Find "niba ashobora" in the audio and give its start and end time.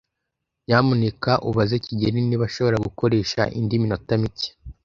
2.27-2.83